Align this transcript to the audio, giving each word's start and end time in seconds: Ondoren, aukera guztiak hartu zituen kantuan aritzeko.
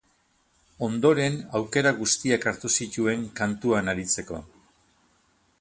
Ondoren, 0.87 1.37
aukera 1.59 1.93
guztiak 2.01 2.49
hartu 2.53 2.73
zituen 2.81 3.29
kantuan 3.41 3.95
aritzeko. 3.95 4.45